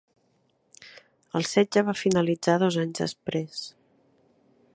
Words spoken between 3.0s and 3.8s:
després.